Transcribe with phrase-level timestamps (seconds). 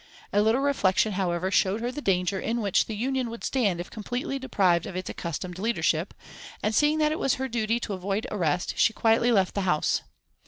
[0.33, 3.91] A little reflection however showed her the danger in which the Union would stand if
[3.91, 6.15] completely deprived of its accustomed leadership,
[6.63, 10.01] and seeing that it was her duty to avoid arrest, she quietly left the house.